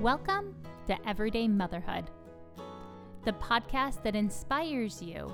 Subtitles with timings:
[0.00, 0.54] Welcome
[0.88, 2.10] to Everyday Motherhood,
[3.24, 5.32] the podcast that inspires you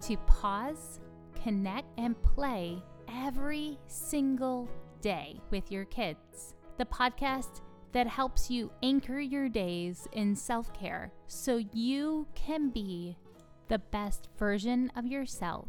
[0.00, 0.98] to pause,
[1.40, 4.68] connect, and play every single
[5.00, 6.54] day with your kids.
[6.78, 7.60] The podcast
[7.92, 13.16] that helps you anchor your days in self care so you can be
[13.68, 15.68] the best version of yourself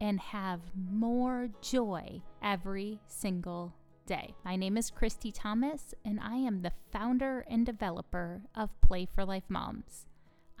[0.00, 3.74] and have more joy every single
[4.08, 4.34] day.
[4.42, 9.22] My name is Christy Thomas, and I am the founder and developer of Play for
[9.22, 10.06] Life Moms.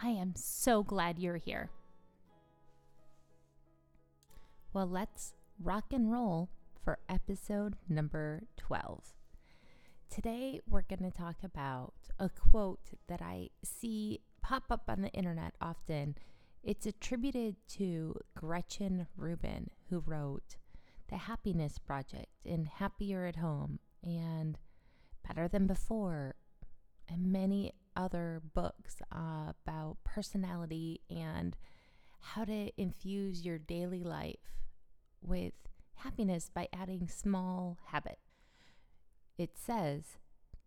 [0.02, 1.70] I am so glad you're here.
[4.74, 6.50] Well, let's rock and roll
[6.84, 9.14] for episode number 12.
[10.10, 15.12] Today, we're going to talk about a quote that I see pop up on the
[15.12, 16.16] internet often.
[16.62, 20.56] It's attributed to Gretchen Rubin, who wrote
[21.08, 24.58] The Happiness Project and Happier at Home and
[25.26, 26.34] Better Than Before,
[27.08, 31.56] and many other books uh, about personality and
[32.20, 34.36] how to infuse your daily life
[35.22, 35.54] with
[35.96, 38.44] happiness by adding small habits.
[39.36, 40.18] It says,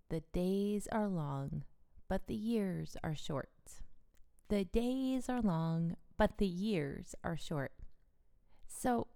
[0.09, 1.63] The days are long,
[2.07, 3.49] but the years are short.
[4.49, 7.71] The days are long, but the years are short.
[8.67, 9.07] So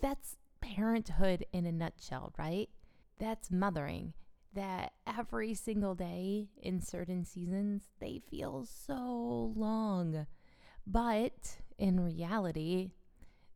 [0.00, 2.70] that's parenthood in a nutshell, right?
[3.18, 4.14] That's mothering.
[4.54, 10.26] That every single day in certain seasons, they feel so long.
[10.86, 12.90] But in reality,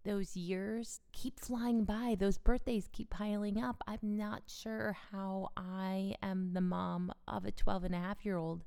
[0.05, 2.17] those years keep flying by.
[2.19, 3.83] Those birthdays keep piling up.
[3.87, 8.37] I'm not sure how I am the mom of a 12 and a half year
[8.37, 8.65] old.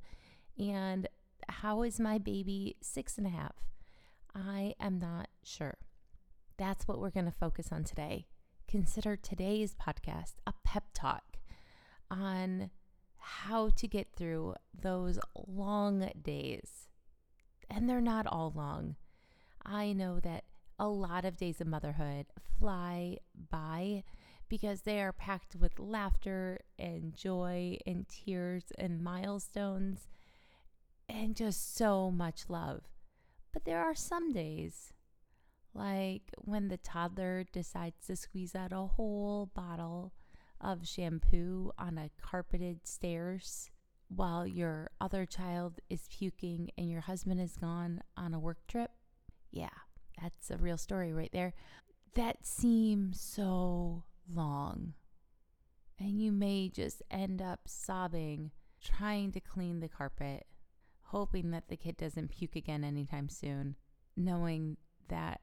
[0.57, 1.07] And
[1.47, 3.55] how is my baby six and a half?
[4.35, 5.77] I am not sure.
[6.59, 8.27] That's what we're going to focus on today.
[8.67, 11.37] Consider today's podcast a pep talk
[12.11, 12.69] on
[13.15, 16.89] how to get through those long days.
[17.69, 18.97] And they're not all long.
[19.65, 20.43] I know that
[20.77, 22.25] a lot of days of motherhood
[22.59, 24.03] fly by
[24.49, 30.09] because they are packed with laughter and joy and tears and milestones
[31.07, 32.81] and just so much love.
[33.53, 34.93] But there are some days,
[35.79, 40.11] like when the toddler decides to squeeze out a whole bottle
[40.59, 43.71] of shampoo on a carpeted stairs
[44.09, 48.91] while your other child is puking and your husband is gone on a work trip.
[49.51, 49.69] Yeah,
[50.21, 51.53] that's a real story right there.
[52.15, 54.95] That seems so long.
[55.97, 58.51] And you may just end up sobbing
[58.83, 60.45] trying to clean the carpet,
[61.03, 63.75] hoping that the kid doesn't puke again anytime soon,
[64.17, 65.41] knowing that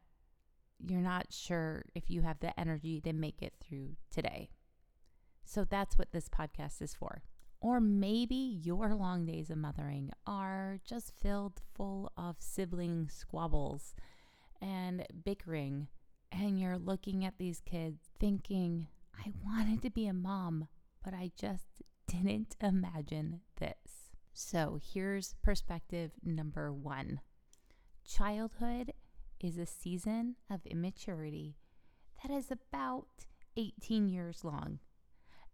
[0.79, 4.51] you're not sure if you have the energy to make it through today.
[5.45, 7.23] So that's what this podcast is for.
[7.61, 13.95] Or maybe your long days of mothering are just filled full of sibling squabbles
[14.61, 15.89] and bickering.
[16.31, 18.89] And you're looking at these kids thinking,
[19.19, 20.69] I wanted to be a mom,
[21.03, 21.65] but I just
[22.07, 24.11] didn't imagine this.
[24.33, 27.21] So here's perspective number one
[28.07, 28.93] childhood
[29.41, 31.57] is a season of immaturity
[32.23, 33.09] that is about
[33.57, 34.79] 18 years long.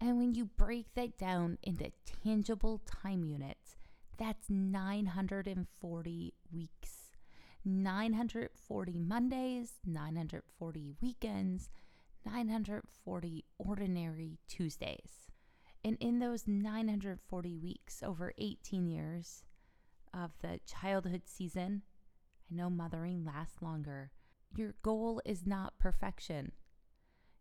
[0.00, 1.92] And when you break that down into
[2.24, 3.76] tangible time units,
[4.18, 7.02] that's 940 weeks.
[7.64, 11.70] 940 Mondays, 940 weekends,
[12.26, 15.30] 940 ordinary Tuesdays.
[15.84, 19.44] And in those 940 weeks over 18 years
[20.12, 21.82] of the childhood season,
[22.52, 24.10] Know mothering lasts longer.
[24.54, 26.52] Your goal is not perfection.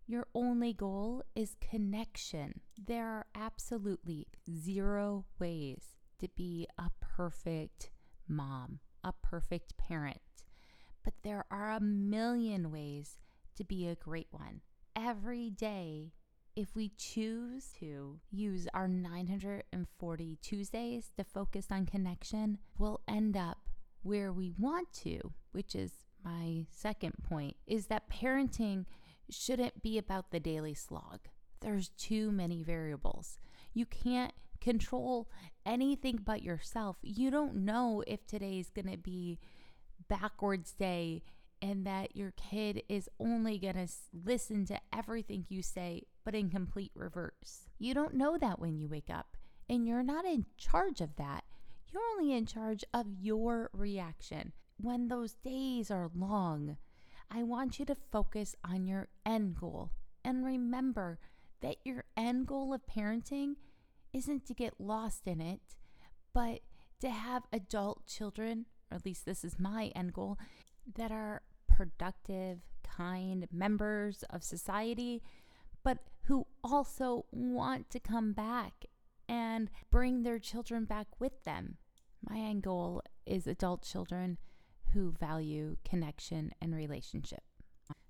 [0.08, 2.62] Your only goal is connection.
[2.78, 7.92] There are absolutely zero ways to be a perfect
[8.28, 10.22] mom a perfect parent,
[11.04, 13.18] but there are a million ways
[13.56, 14.62] to be a great one.
[14.96, 16.14] Every day,
[16.56, 23.70] if we choose to use our 940 Tuesdays to focus on connection, we'll end up
[24.04, 25.92] where we want to, which is
[26.24, 28.86] my second point, is that parenting
[29.30, 31.20] shouldn't be about the daily slog.
[31.62, 33.40] There's too many variables.
[33.74, 35.30] You can't control
[35.66, 36.98] anything but yourself.
[37.02, 39.40] You don't know if today's going to be
[40.08, 41.24] backwards day
[41.62, 43.88] and that your kid is only going to
[44.26, 47.70] listen to everything you say, but in complete reverse.
[47.78, 49.38] You don't know that when you wake up,
[49.70, 51.44] and you're not in charge of that.
[51.92, 54.54] You're only in charge of your reaction.
[54.78, 56.78] When those days are long,
[57.30, 59.92] I want you to focus on your end goal
[60.24, 61.20] and remember
[61.62, 63.56] that your end goal of parenting
[64.14, 65.76] isn't to get lost in it,
[66.34, 66.62] but
[67.02, 70.38] to have adult children, or at least this is my end goal,
[70.96, 75.22] that are productive, kind members of society,
[75.84, 78.86] but who also want to come back
[79.28, 81.78] and bring their children back with them.
[82.28, 84.38] My end goal is adult children
[84.94, 87.44] who value connection and relationship.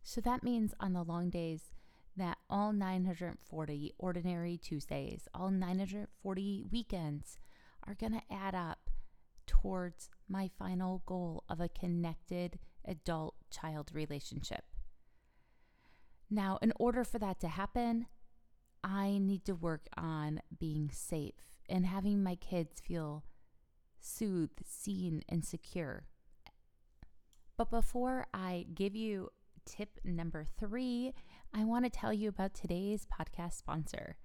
[0.04, 1.72] So that means on the long days
[2.18, 7.38] that all 940 ordinary Tuesdays, all 940 weekends
[7.88, 8.90] are going to add up
[9.48, 14.64] towards my final goal of a connected adult child relationship.
[16.30, 18.08] Now, in order for that to happen,
[18.84, 23.24] I need to work on being safe and having my kids feel
[24.02, 26.08] soothed, seen, and secure.
[27.58, 29.30] But before I give you
[29.66, 31.14] tip number three,
[31.54, 34.18] I want to tell you about today's podcast sponsor.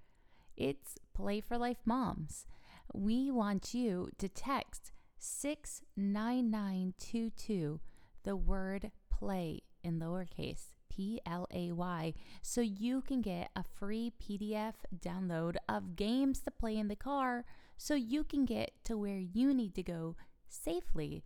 [0.55, 2.45] It's Play for Life Moms.
[2.93, 7.79] We want you to text 69922
[8.23, 14.13] the word play in lowercase P L A Y so you can get a free
[14.21, 17.45] PDF download of games to play in the car
[17.77, 20.15] so you can get to where you need to go
[20.47, 21.23] safely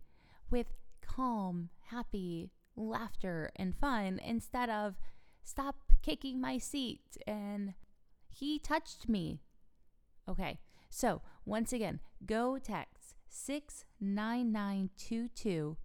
[0.50, 0.66] with
[1.00, 4.96] calm, happy laughter and fun instead of
[5.42, 7.74] stop kicking my seat and
[8.28, 9.40] he touched me.
[10.28, 10.58] Okay,
[10.90, 15.76] so once again, go text 69922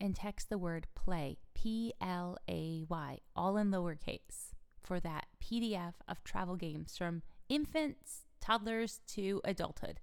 [0.00, 5.94] and text the word play, P L A Y, all in lowercase, for that PDF
[6.06, 10.00] of travel games from infants, toddlers to adulthood.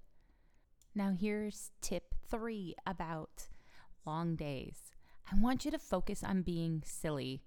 [0.95, 3.49] Now, here's tip three about
[4.03, 4.91] long days.
[5.31, 7.43] I want you to focus on being silly.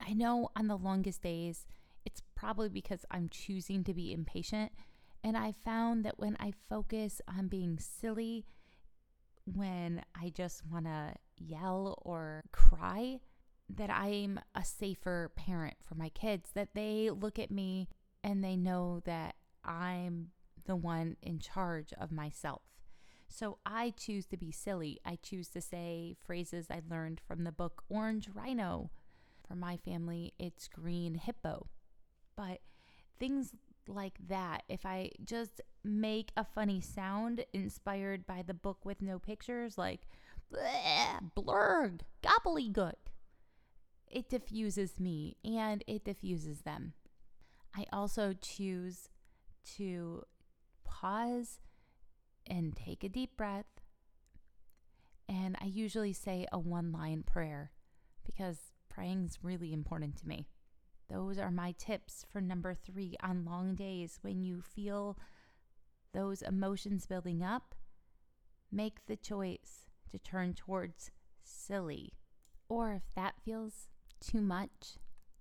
[0.00, 1.66] I know on the longest days,
[2.06, 4.72] it's probably because I'm choosing to be impatient.
[5.22, 8.46] And I found that when I focus on being silly,
[9.44, 13.20] when I just want to yell or cry,
[13.68, 17.88] that I'm a safer parent for my kids, that they look at me
[18.22, 20.28] and they know that I'm
[20.66, 22.62] the one in charge of myself.
[23.28, 24.98] So I choose to be silly.
[25.04, 28.90] I choose to say phrases I learned from the book Orange Rhino.
[29.46, 31.68] For my family, it's green hippo.
[32.36, 32.60] But
[33.18, 33.54] things
[33.94, 39.18] like that, if I just make a funny sound inspired by the book with no
[39.18, 40.00] pictures, like
[40.52, 42.94] blurg, gobbledygook,
[44.06, 46.94] it diffuses me and it diffuses them.
[47.76, 49.08] I also choose
[49.76, 50.24] to
[50.84, 51.60] pause
[52.46, 53.66] and take a deep breath.
[55.28, 57.70] And I usually say a one line prayer
[58.24, 60.48] because praying is really important to me.
[61.10, 65.18] Those are my tips for number three on long days when you feel
[66.12, 67.74] those emotions building up.
[68.70, 71.10] Make the choice to turn towards
[71.42, 72.12] silly.
[72.68, 73.88] Or if that feels
[74.20, 74.98] too much,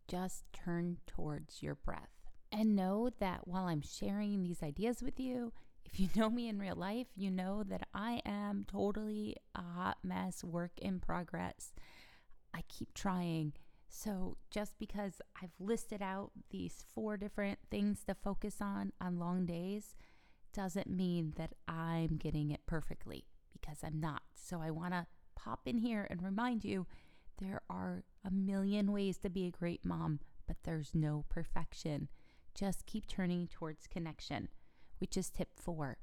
[0.07, 2.09] just turn towards your breath.
[2.51, 5.53] And know that while I'm sharing these ideas with you,
[5.85, 9.97] if you know me in real life, you know that I am totally a hot
[10.03, 11.73] mess, work in progress.
[12.53, 13.53] I keep trying.
[13.89, 19.45] So, just because I've listed out these four different things to focus on on long
[19.45, 19.95] days
[20.53, 24.21] doesn't mean that I'm getting it perfectly because I'm not.
[24.35, 26.85] So, I want to pop in here and remind you
[27.39, 32.09] there are a million ways to be a great mom, but there's no perfection.
[32.53, 34.49] Just keep turning towards connection
[34.99, 35.97] which is tip four.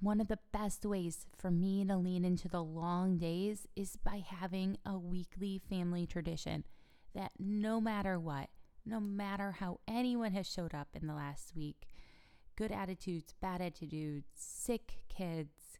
[0.00, 4.22] One of the best ways for me to lean into the long days is by
[4.24, 6.64] having a weekly family tradition
[7.14, 8.50] that no matter what,
[8.84, 11.88] no matter how anyone has showed up in the last week,
[12.56, 15.78] good attitudes, bad attitudes, sick kids,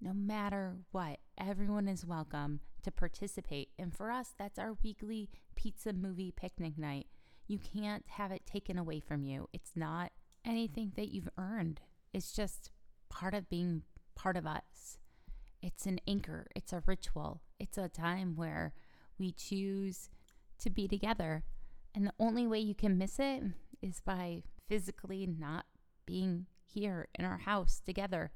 [0.00, 3.68] no matter what, everyone is welcome to participate.
[3.78, 7.06] And for us, that's our weekly pizza movie picnic night.
[7.46, 9.48] You can't have it taken away from you.
[9.52, 10.10] It's not
[10.44, 11.80] anything that you've earned.
[12.12, 12.72] It's just
[13.12, 13.82] part of being
[14.14, 14.98] part of us.
[15.62, 18.72] It's an anchor, it's a ritual, it's a time where
[19.18, 20.10] we choose
[20.58, 21.44] to be together.
[21.94, 23.42] And the only way you can miss it
[23.82, 25.66] is by physically not
[26.06, 28.32] being here in our house together.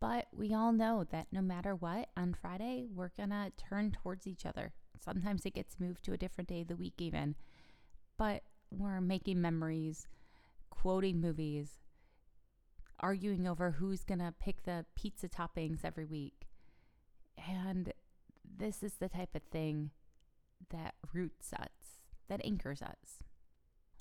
[0.00, 4.26] But we all know that no matter what, on Friday, we're going to turn towards
[4.26, 4.72] each other.
[5.04, 7.34] Sometimes it gets moved to a different day of the week, even.
[8.16, 10.06] But we're making memories
[10.70, 11.81] quoting movies,
[13.02, 16.46] arguing over who's going to pick the pizza toppings every week.
[17.48, 17.92] And
[18.44, 19.90] this is the type of thing
[20.70, 23.22] that roots us, that anchors us.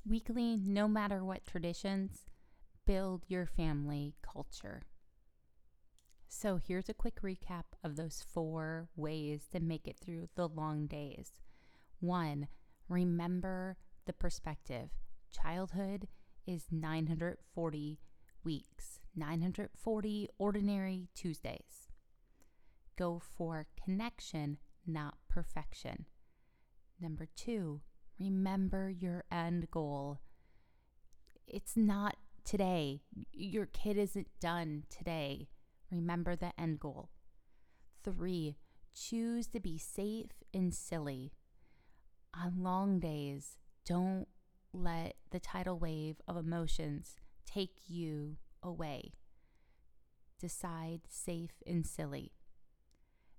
[0.07, 2.25] Weekly, no matter what traditions,
[2.85, 4.83] build your family culture.
[6.27, 10.87] So, here's a quick recap of those four ways to make it through the long
[10.87, 11.33] days.
[11.99, 12.47] One,
[12.87, 14.89] remember the perspective.
[15.29, 16.07] Childhood
[16.47, 17.99] is 940
[18.43, 21.87] weeks, 940 ordinary Tuesdays.
[22.97, 26.05] Go for connection, not perfection.
[26.99, 27.81] Number two,
[28.19, 30.19] remember your end goal.
[31.47, 33.01] It's not today.
[33.33, 35.47] Your kid isn't done today.
[35.91, 37.09] Remember the end goal.
[38.03, 38.57] Three,
[38.93, 41.31] choose to be safe and silly.
[42.33, 44.27] On long days, don't
[44.73, 49.13] let the tidal wave of emotions take you away.
[50.39, 52.31] Decide safe and silly.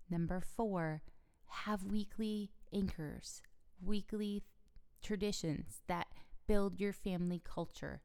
[0.08, 1.02] Number four,
[1.46, 3.42] have weekly anchors,
[3.84, 4.42] weekly
[5.02, 6.06] traditions that
[6.46, 8.02] build your family culture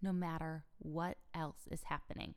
[0.00, 2.34] no matter what else is happening.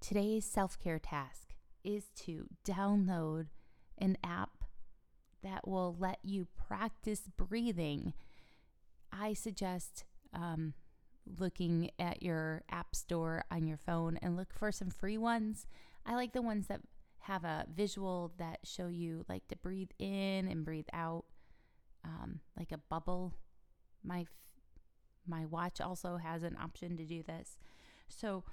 [0.00, 3.46] Today's self care task is to download
[3.98, 4.64] an app
[5.42, 8.12] that will let you practice breathing.
[9.12, 10.74] I suggest um,
[11.38, 15.66] looking at your app store on your phone and look for some free ones.
[16.06, 16.80] I like the ones that
[17.20, 21.24] have a visual that show you like to breathe in and breathe out,
[22.04, 23.34] um, like a bubble.
[24.02, 24.26] My
[25.26, 27.58] my watch also has an option to do this.
[28.08, 28.44] So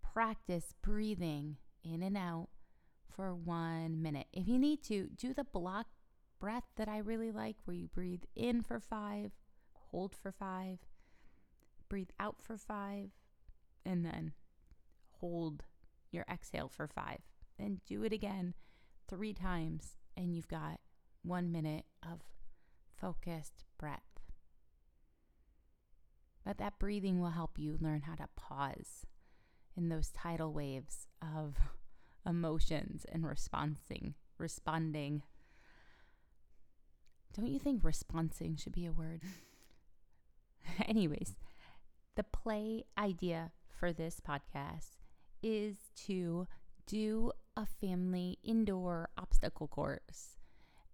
[0.00, 2.48] practice breathing in and out
[3.14, 4.28] for one minute.
[4.32, 5.86] If you need to, do the block
[6.38, 9.32] breath that I really like, where you breathe in for five,
[9.72, 10.78] hold for five,
[11.88, 13.10] breathe out for five,
[13.84, 14.32] and then
[15.20, 15.64] hold
[16.10, 17.20] your exhale for five.
[17.58, 18.54] Then do it again
[19.08, 20.80] three times, and you've got
[21.22, 22.20] one minute of
[22.96, 24.02] focused breath.
[26.44, 29.06] But that breathing will help you learn how to pause
[29.76, 31.56] in those tidal waves of
[32.26, 35.22] emotions and responding responding
[37.34, 39.22] don't you think responding should be a word
[40.86, 41.36] anyways
[42.16, 44.98] the play idea for this podcast
[45.42, 46.46] is to
[46.86, 50.36] do a family indoor obstacle course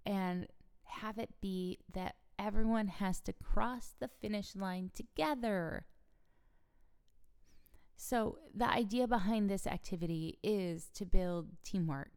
[0.05, 0.47] and
[0.85, 5.87] have it be that everyone has to cross the finish line together.
[7.97, 12.11] So, the idea behind this activity is to build teamwork.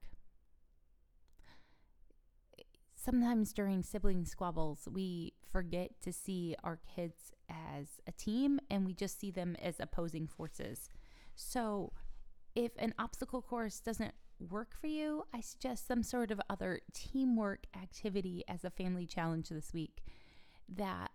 [3.08, 8.94] Sometimes during sibling squabbles, we forget to see our kids as a team and we
[8.94, 10.90] just see them as opposing forces.
[11.34, 11.94] So,
[12.54, 14.14] if an obstacle course doesn't
[14.50, 19.48] work for you, I suggest some sort of other teamwork activity as a family challenge
[19.48, 20.04] this week
[20.68, 21.12] that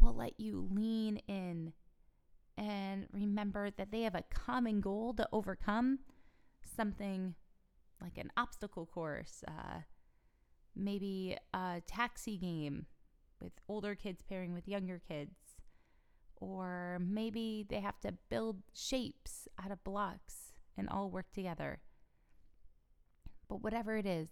[0.00, 1.74] will let you lean in
[2.56, 5.98] and remember that they have a common goal to overcome
[6.74, 7.34] something
[8.00, 9.80] like an obstacle course, uh,
[10.76, 12.86] maybe a taxi game
[13.40, 15.36] with older kids pairing with younger kids,
[16.36, 21.80] or maybe they have to build shapes out of blocks and all work together.
[23.48, 24.28] But whatever it is,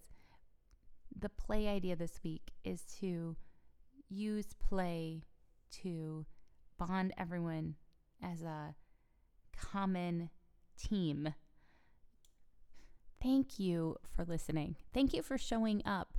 [1.17, 3.35] the play idea this week is to
[4.09, 5.23] use play
[5.81, 6.25] to
[6.77, 7.75] bond everyone
[8.21, 8.75] as a
[9.55, 10.29] common
[10.77, 11.33] team.
[13.21, 14.75] Thank you for listening.
[14.93, 16.12] Thank you for showing up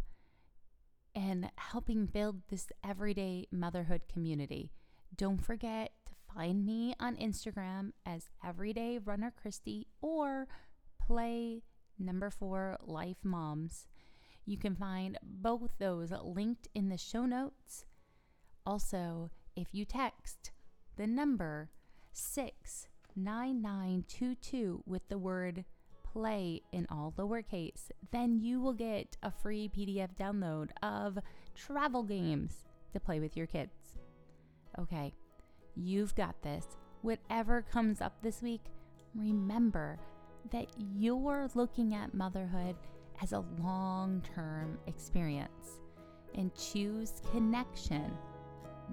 [1.14, 4.72] and helping build this everyday motherhood community.
[5.16, 10.48] Don't forget to find me on Instagram as Everyday Runner Christy or
[10.98, 11.62] play
[11.98, 13.86] number four Life Moms.
[14.44, 17.84] You can find both those linked in the show notes.
[18.66, 20.50] Also, if you text
[20.96, 21.70] the number
[22.12, 25.64] 69922 with the word
[26.14, 31.18] play in all lowercase, then you will get a free PDF download of
[31.54, 33.98] travel games to play with your kids.
[34.78, 35.12] Okay,
[35.76, 36.64] you've got this.
[37.02, 38.62] Whatever comes up this week,
[39.14, 39.98] remember
[40.52, 42.76] that you're looking at motherhood
[43.22, 45.80] as a long term experience
[46.36, 48.10] and choose connection,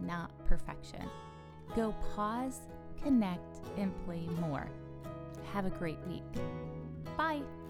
[0.01, 1.07] not perfection.
[1.75, 2.61] Go pause,
[3.03, 4.69] connect, and play more.
[5.53, 6.23] Have a great week.
[7.17, 7.60] Bye.